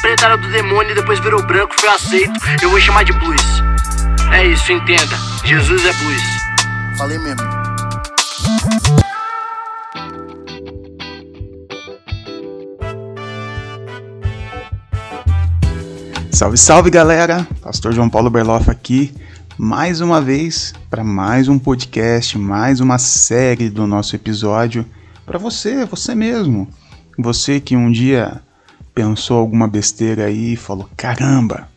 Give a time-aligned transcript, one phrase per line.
[0.00, 2.32] preta era do demônio e depois virou branco, foi aceito.
[2.62, 3.42] Eu vou chamar de blues.
[4.32, 5.16] É isso, entenda.
[5.44, 6.22] Jesus é blues.
[6.96, 7.64] Falei mesmo.
[16.30, 17.46] Salve, salve galera!
[17.62, 19.14] Pastor João Paulo Berloff aqui,
[19.56, 24.84] mais uma vez para mais um podcast, mais uma série do nosso episódio
[25.24, 26.68] para você, você mesmo.
[27.16, 28.42] Você que um dia
[28.94, 31.68] pensou alguma besteira aí e falou: caramba,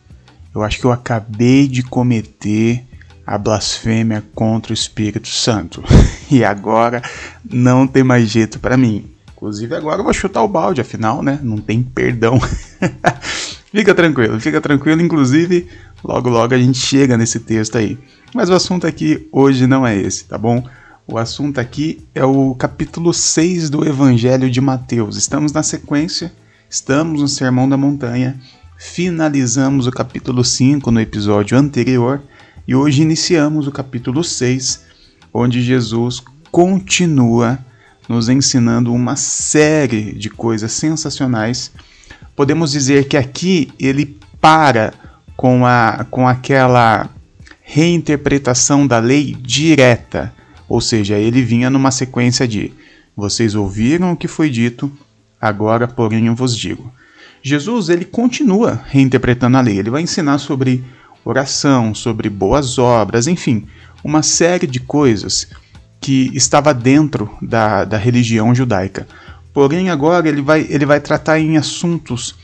[0.54, 2.84] eu acho que eu acabei de cometer
[3.26, 5.82] a blasfêmia contra o Espírito Santo
[6.30, 7.02] e agora
[7.44, 9.10] não tem mais jeito para mim.
[9.36, 11.38] Inclusive agora eu vou chutar o balde, afinal, né?
[11.42, 12.40] Não tem perdão.
[13.70, 15.02] Fica tranquilo, fica tranquilo.
[15.02, 15.68] Inclusive,
[16.02, 17.98] logo logo a gente chega nesse texto aí.
[18.34, 20.66] Mas o assunto aqui hoje não é esse, tá bom?
[21.06, 25.16] O assunto aqui é o capítulo 6 do Evangelho de Mateus.
[25.16, 26.32] Estamos na sequência,
[26.70, 28.38] estamos no Sermão da Montanha,
[28.76, 32.20] finalizamos o capítulo 5 no episódio anterior
[32.66, 34.84] e hoje iniciamos o capítulo 6,
[35.32, 37.58] onde Jesus continua
[38.06, 41.72] nos ensinando uma série de coisas sensacionais.
[42.36, 44.92] Podemos dizer que aqui ele para
[45.36, 47.08] com, a, com aquela
[47.62, 50.32] reinterpretação da lei direta,
[50.68, 52.72] ou seja, ele vinha numa sequência de:
[53.16, 54.92] vocês ouviram o que foi dito,
[55.40, 56.92] agora, porém, eu vos digo.
[57.42, 60.84] Jesus ele continua reinterpretando a lei, ele vai ensinar sobre
[61.24, 63.66] oração, sobre boas obras, enfim,
[64.02, 65.48] uma série de coisas
[66.00, 69.06] que estava dentro da, da religião judaica.
[69.52, 72.34] Porém, agora ele vai, ele vai tratar em assuntos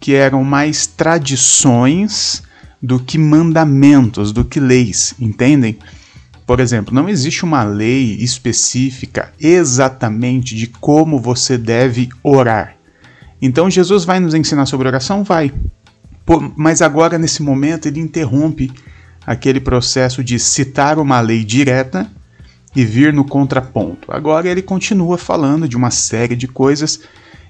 [0.00, 2.42] que eram mais tradições
[2.82, 5.78] do que mandamentos, do que leis, entendem?
[6.48, 12.74] Por exemplo, não existe uma lei específica exatamente de como você deve orar.
[13.40, 15.22] Então Jesus vai nos ensinar sobre oração?
[15.22, 15.52] Vai.
[16.56, 18.72] mas agora, nesse momento, ele interrompe
[19.26, 22.10] aquele processo de citar uma lei direta
[22.74, 24.10] e vir no contraponto.
[24.10, 27.00] Agora ele continua falando de uma série de coisas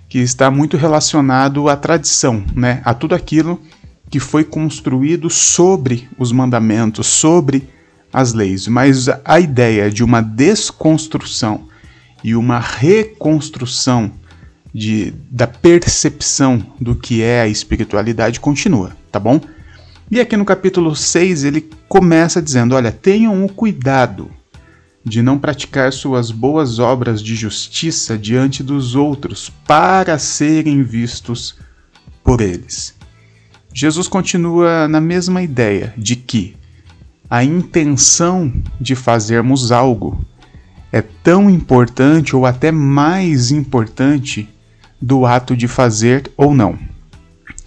[0.08, 2.82] que está muito relacionado à tradição, né?
[2.84, 3.62] a tudo aquilo
[4.10, 7.77] que foi construído sobre os mandamentos, sobre
[8.12, 8.66] as leis.
[8.66, 11.68] Mas a ideia de uma desconstrução
[12.22, 14.12] e uma reconstrução
[14.72, 19.40] de, da percepção do que é a espiritualidade continua, tá bom?
[20.10, 24.30] E aqui no capítulo 6 ele começa dizendo: olha, tenham o cuidado
[25.04, 31.56] de não praticar suas boas obras de justiça diante dos outros para serem vistos
[32.22, 32.94] por eles.
[33.72, 36.56] Jesus continua na mesma ideia de que
[37.28, 40.24] a intenção de fazermos algo
[40.90, 44.48] é tão importante ou até mais importante
[45.00, 46.78] do ato de fazer ou não.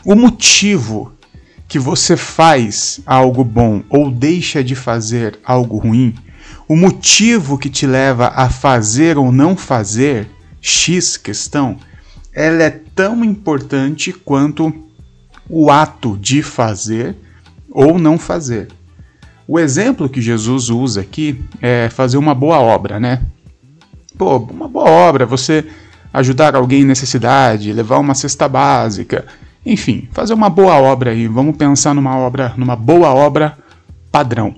[0.03, 1.13] O motivo
[1.67, 6.16] que você faz algo bom ou deixa de fazer algo ruim
[6.72, 10.29] o motivo que te leva a fazer ou não fazer
[10.61, 11.78] X questão,
[12.33, 14.73] ela é tão importante quanto
[15.49, 17.17] o ato de fazer
[17.69, 18.69] ou não fazer.
[19.53, 23.22] O exemplo que Jesus usa aqui é fazer uma boa obra, né?
[24.17, 25.66] Pô, uma boa obra, você
[26.13, 29.25] ajudar alguém em necessidade, levar uma cesta básica,
[29.66, 31.28] enfim, fazer uma boa obra aí.
[31.28, 33.57] Vamos pensar numa obra, numa boa obra
[34.09, 34.56] padrão.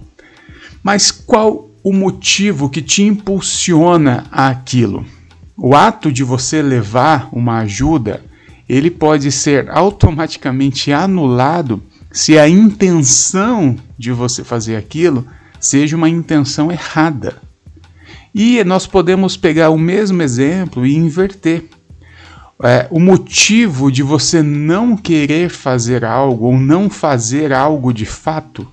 [0.83, 5.03] Mas qual o motivo que te impulsiona aquilo.
[5.57, 8.21] O ato de você levar uma ajuda,
[8.69, 11.81] ele pode ser automaticamente anulado
[12.13, 15.25] se a intenção de você fazer aquilo
[15.59, 17.41] seja uma intenção errada.
[18.35, 21.65] E nós podemos pegar o mesmo exemplo e inverter.
[22.61, 28.67] É, o motivo de você não querer fazer algo ou não fazer algo de fato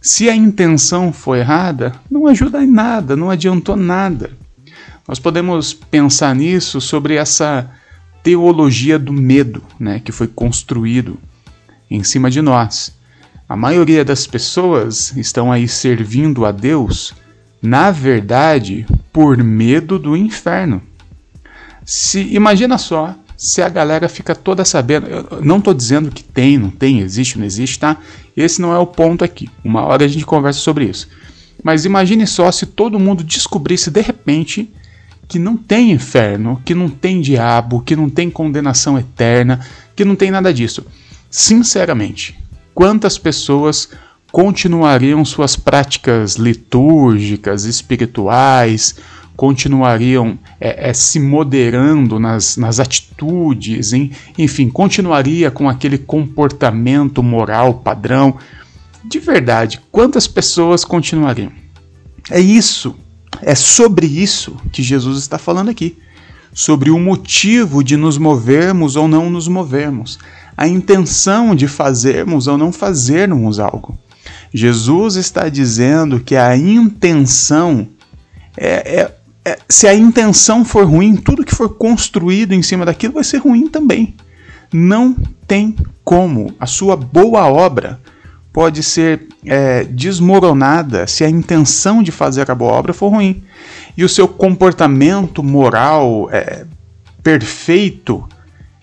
[0.00, 4.30] se a intenção foi errada, não ajuda em nada, não adiantou nada.
[5.06, 7.70] Nós podemos pensar nisso sobre essa
[8.22, 11.18] teologia do medo, né, que foi construído
[11.90, 12.92] em cima de nós.
[13.48, 17.14] A maioria das pessoas estão aí servindo a Deus,
[17.60, 20.82] na verdade, por medo do inferno.
[21.84, 25.06] Se imagina só se a galera fica toda sabendo.
[25.06, 27.98] Eu não estou dizendo que tem, não tem, existe, não existe, tá?
[28.36, 29.50] Esse não é o ponto aqui.
[29.62, 31.08] Uma hora a gente conversa sobre isso.
[31.62, 34.70] Mas imagine só se todo mundo descobrisse de repente
[35.26, 39.60] que não tem inferno, que não tem diabo, que não tem condenação eterna,
[39.96, 40.84] que não tem nada disso.
[41.36, 42.38] Sinceramente,
[42.72, 43.88] quantas pessoas
[44.30, 48.94] continuariam suas práticas litúrgicas, espirituais,
[49.34, 54.12] continuariam é, é, se moderando nas, nas atitudes, hein?
[54.38, 58.36] enfim, continuaria com aquele comportamento moral padrão.
[59.04, 61.50] De verdade, quantas pessoas continuariam?
[62.30, 62.94] É isso,
[63.42, 65.98] é sobre isso que Jesus está falando aqui.
[66.52, 70.20] Sobre o motivo de nos movermos ou não nos movermos,
[70.56, 73.98] a intenção de fazermos ou não fazermos algo.
[74.52, 77.88] Jesus está dizendo que a intenção
[78.56, 79.14] é, é
[79.44, 83.38] é, se a intenção for ruim, tudo que for construído em cima daquilo vai ser
[83.38, 84.14] ruim também.
[84.72, 85.14] Não
[85.46, 86.54] tem como.
[86.58, 88.00] A sua boa obra
[88.50, 93.44] pode ser é, desmoronada se a intenção de fazer a boa obra for ruim.
[93.96, 96.64] E o seu comportamento moral é,
[97.22, 98.26] perfeito,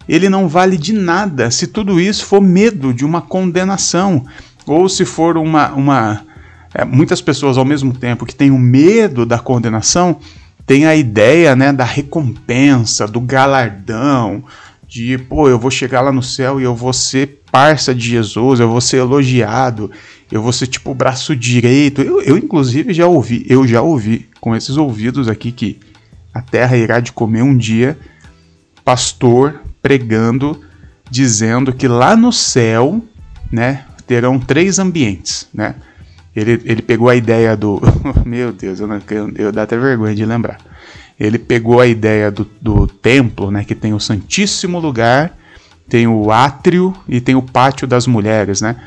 [0.07, 4.25] ele não vale de nada se tudo isso for medo de uma condenação.
[4.65, 5.71] Ou se for uma.
[5.71, 6.25] uma
[6.73, 10.17] é, muitas pessoas ao mesmo tempo que têm o medo da condenação
[10.65, 14.43] tem a ideia né, da recompensa, do galardão,
[14.87, 18.59] de pô, eu vou chegar lá no céu e eu vou ser parça de Jesus,
[18.59, 19.91] eu vou ser elogiado,
[20.31, 22.01] eu vou ser tipo o braço direito.
[22.01, 25.79] Eu, eu inclusive já ouvi, eu já ouvi com esses ouvidos aqui que
[26.33, 27.97] a terra irá de comer um dia,
[28.85, 30.61] pastor pregando,
[31.09, 33.01] dizendo que lá no céu,
[33.51, 35.75] né, terão três ambientes, né?
[36.35, 37.81] Ele, ele pegou a ideia do.
[38.25, 40.57] Meu Deus, eu, não, eu, eu dá até vergonha de lembrar.
[41.19, 43.63] Ele pegou a ideia do, do templo, né?
[43.65, 45.37] Que tem o Santíssimo Lugar,
[45.89, 48.77] tem o átrio e tem o pátio das mulheres, né?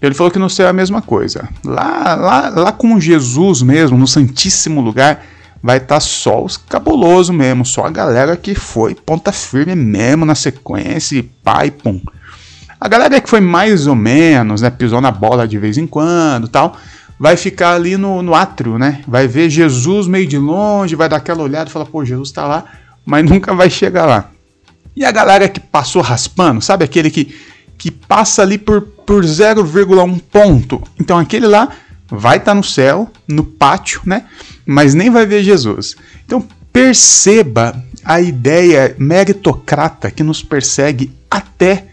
[0.00, 1.48] Ele falou que no céu é a mesma coisa.
[1.64, 5.24] Lá, lá, lá com Jesus mesmo, no Santíssimo Lugar,
[5.64, 10.26] vai estar tá só os cabulosos mesmo, só a galera que foi ponta firme mesmo
[10.26, 12.02] na sequência e pai, pum.
[12.78, 16.48] A galera que foi mais ou menos, né, pisou na bola de vez em quando
[16.48, 16.76] tal,
[17.18, 19.00] vai ficar ali no, no átrio, né?
[19.08, 22.46] Vai ver Jesus meio de longe, vai dar aquela olhada e falar, pô, Jesus está
[22.46, 22.64] lá,
[23.06, 24.28] mas nunca vai chegar lá.
[24.94, 27.34] E a galera que passou raspando, sabe aquele que,
[27.78, 30.82] que passa ali por, por 0,1 ponto?
[31.00, 31.70] Então aquele lá
[32.14, 34.24] vai estar tá no céu, no pátio, né?
[34.66, 35.96] Mas nem vai ver Jesus.
[36.24, 41.86] Então perceba a ideia meritocrata que nos persegue até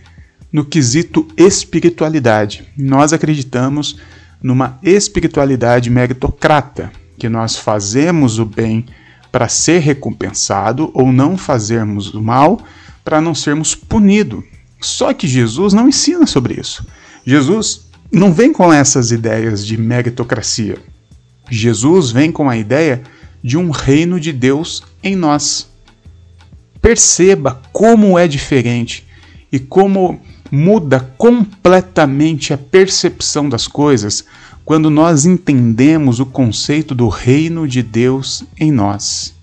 [0.52, 2.64] no quesito espiritualidade.
[2.78, 3.98] Nós acreditamos
[4.42, 8.86] numa espiritualidade meritocrata, que nós fazemos o bem
[9.32, 12.60] para ser recompensado ou não fazermos o mal
[13.04, 14.44] para não sermos punidos.
[14.80, 16.86] Só que Jesus não ensina sobre isso.
[17.26, 20.78] Jesus não vem com essas ideias de meritocracia.
[21.50, 23.02] Jesus vem com a ideia
[23.44, 25.70] de um reino de Deus em nós.
[26.82, 29.06] Perceba como é diferente
[29.52, 30.20] e como
[30.52, 34.26] muda completamente a percepção das coisas
[34.66, 39.34] quando nós entendemos o conceito do reino de Deus em nós.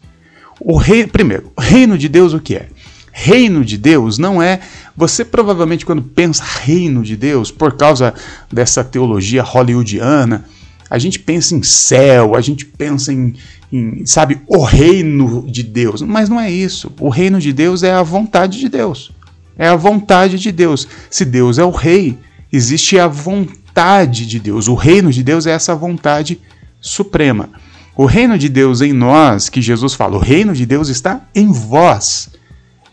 [0.61, 2.69] O rei, primeiro, reino de Deus o que é?
[3.13, 4.61] Reino de Deus não é.
[4.99, 8.13] Você provavelmente, quando pensa reino de Deus, por causa
[8.53, 10.45] dessa teologia hollywoodiana,
[10.91, 13.33] a gente pensa em céu, a gente pensa em,
[13.73, 16.03] em, sabe, o reino de Deus.
[16.03, 16.91] Mas não é isso.
[16.99, 19.13] O reino de Deus é a vontade de Deus.
[19.57, 20.89] É a vontade de Deus.
[21.09, 22.19] Se Deus é o rei,
[22.53, 24.67] existe a vontade de Deus.
[24.67, 26.41] O reino de Deus é essa vontade
[26.81, 27.51] suprema.
[27.95, 31.53] O reino de Deus em nós, que Jesus fala, o reino de Deus está em
[31.53, 32.31] vós.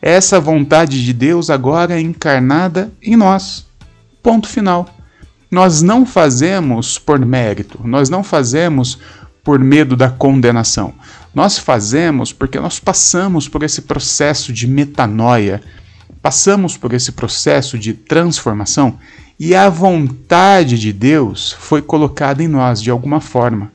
[0.05, 3.65] Essa vontade de Deus agora é encarnada em nós.
[4.21, 4.87] Ponto final.
[5.49, 8.99] Nós não fazemos por mérito, nós não fazemos
[9.43, 10.93] por medo da condenação.
[11.33, 15.61] Nós fazemos porque nós passamos por esse processo de metanoia,
[16.25, 18.97] Passamos por esse processo de transformação
[19.39, 23.71] e a vontade de Deus foi colocada em nós de alguma forma.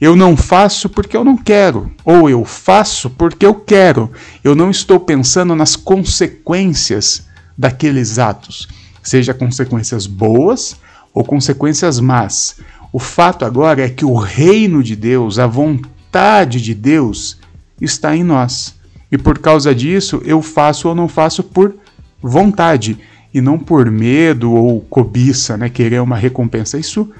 [0.00, 4.10] Eu não faço porque eu não quero, ou eu faço porque eu quero.
[4.42, 8.66] Eu não estou pensando nas consequências daqueles atos,
[9.02, 10.76] seja consequências boas
[11.12, 12.56] ou consequências más.
[12.92, 17.38] O fato agora é que o reino de Deus, a vontade de Deus,
[17.80, 18.74] está em nós.
[19.12, 21.74] E por causa disso, eu faço ou não faço por
[22.22, 22.98] vontade
[23.32, 26.78] e não por medo ou cobiça, né, querer uma recompensa.
[26.78, 27.10] Isso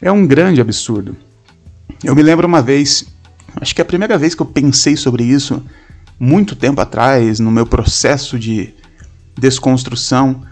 [0.00, 1.16] é um grande absurdo.
[2.02, 3.06] Eu me lembro uma vez,
[3.60, 5.62] acho que é a primeira vez que eu pensei sobre isso,
[6.18, 8.74] muito tempo atrás, no meu processo de
[9.36, 10.42] desconstrução,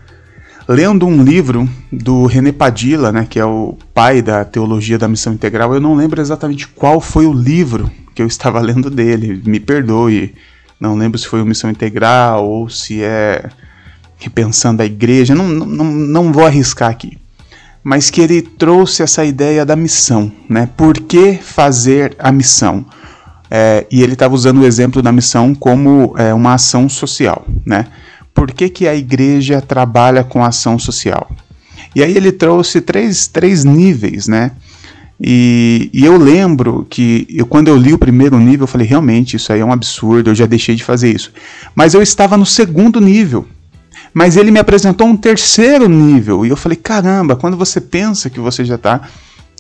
[0.69, 5.33] lendo um livro do René Padilla, né, que é o pai da teologia da missão
[5.33, 5.73] integral.
[5.75, 10.35] Eu não lembro exatamente qual foi o livro que eu estava lendo dele, me perdoe.
[10.81, 13.49] Não lembro se foi o Missão Integral ou se é
[14.19, 17.19] repensando a igreja, não, não, não vou arriscar aqui,
[17.87, 20.69] mas que ele trouxe essa ideia da missão, né?
[20.76, 22.85] Por que fazer a missão?
[23.50, 27.87] é, e ele estava usando o exemplo da missão como é, uma ação social, né?
[28.35, 31.31] Por que, que a igreja trabalha com ação social?
[31.95, 34.52] E aí ele trouxe três, três níveis, né?
[35.19, 39.37] E, e, eu lembro que eu, quando eu li o primeiro nível, eu falei, realmente,
[39.37, 41.33] isso aí é um absurdo, eu já deixei de fazer isso.
[41.75, 43.49] Mas eu estava no segundo nível.
[44.16, 46.46] Mas ele me apresentou um terceiro nível.
[46.46, 49.02] E eu falei, caramba, quando você pensa que você já está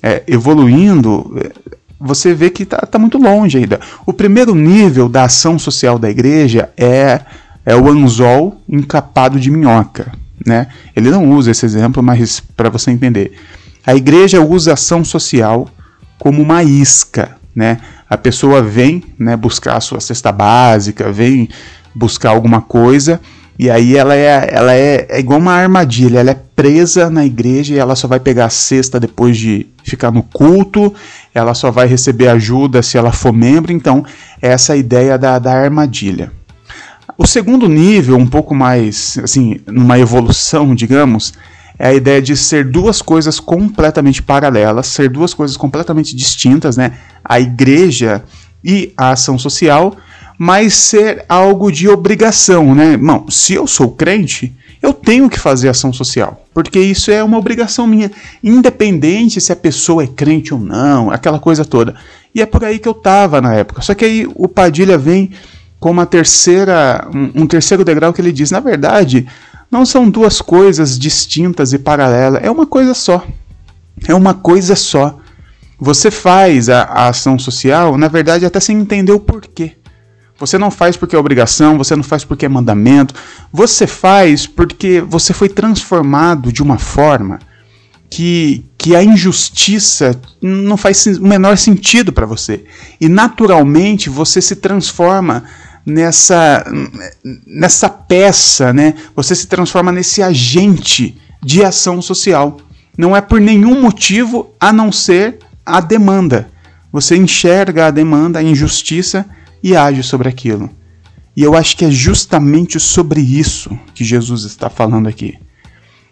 [0.02, 1.52] é, evoluindo, é,
[2.00, 3.78] você vê que está tá muito longe ainda.
[4.06, 7.20] O primeiro nível da ação social da igreja é,
[7.66, 10.10] é o anzol encapado de minhoca.
[10.46, 10.68] Né?
[10.96, 13.38] Ele não usa esse exemplo, mas para você entender.
[13.86, 15.68] A igreja usa ação social
[16.18, 17.76] como uma isca, né?
[18.08, 21.46] A pessoa vem, né, buscar a sua cesta básica, vem
[21.94, 23.20] buscar alguma coisa
[23.58, 27.74] e aí ela é, ela é, é igual uma armadilha, ela é presa na igreja
[27.74, 30.94] e ela só vai pegar a cesta depois de ficar no culto,
[31.34, 34.04] ela só vai receber ajuda se ela for membro, então
[34.40, 36.32] essa é a ideia da, da armadilha.
[37.18, 41.32] O segundo nível, um pouco mais, assim, numa evolução, digamos,
[41.78, 46.92] é a ideia de ser duas coisas completamente paralelas, ser duas coisas completamente distintas, né?
[47.24, 48.22] A igreja
[48.62, 49.96] e a ação social,
[50.38, 52.92] mas ser algo de obrigação, né?
[52.92, 54.52] Irmão, se eu sou crente,
[54.82, 58.10] eu tenho que fazer ação social, porque isso é uma obrigação minha,
[58.42, 61.94] independente se a pessoa é crente ou não, aquela coisa toda.
[62.34, 63.80] E é por aí que eu tava na época.
[63.80, 65.30] Só que aí o Padilha vem
[65.80, 69.26] com uma terceira, um, um terceiro degrau que ele diz, na verdade,
[69.70, 73.26] não são duas coisas distintas e paralelas, é uma coisa só.
[74.06, 75.18] É uma coisa só.
[75.78, 79.72] Você faz a, a ação social, na verdade, até sem entender o porquê.
[80.38, 83.14] Você não faz porque é obrigação, você não faz porque é mandamento.
[83.52, 87.38] Você faz porque você foi transformado de uma forma
[88.10, 92.64] que, que a injustiça não faz o menor sentido para você.
[93.00, 95.44] E naturalmente você se transforma
[95.84, 96.64] nessa,
[97.46, 98.94] nessa peça, né?
[99.14, 102.58] Você se transforma nesse agente de ação social.
[102.96, 106.50] Não é por nenhum motivo a não ser a demanda.
[106.92, 109.24] Você enxerga a demanda, a injustiça
[109.66, 110.70] e age sobre aquilo.
[111.36, 115.36] E eu acho que é justamente sobre isso que Jesus está falando aqui.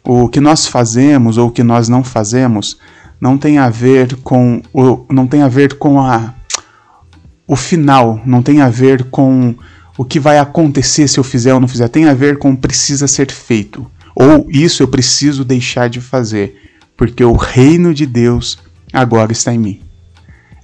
[0.02, 2.76] O que nós fazemos ou o que nós não fazemos
[3.20, 6.34] não tem a ver com o, não tem a ver com a
[7.46, 9.54] o final não tem a ver com
[9.96, 13.06] o que vai acontecer se eu fizer ou não fizer, tem a ver com precisa
[13.06, 13.88] ser feito.
[14.16, 16.56] Ou isso eu preciso deixar de fazer,
[16.96, 18.58] porque o reino de Deus
[18.92, 19.83] agora está em mim.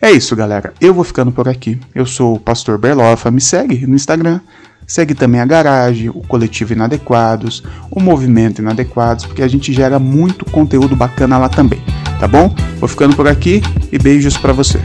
[0.02, 0.73] É isso, galera.
[0.80, 1.78] Eu vou ficando por aqui.
[1.95, 3.30] Eu sou o Pastor Berlofa.
[3.30, 4.40] Me segue no Instagram.
[4.87, 10.45] Segue também a Garagem, o Coletivo Inadequados, o Movimento Inadequados, porque a gente gera muito
[10.45, 11.80] conteúdo bacana lá também,
[12.19, 12.52] tá bom?
[12.80, 14.80] Vou ficando por aqui e beijos para você.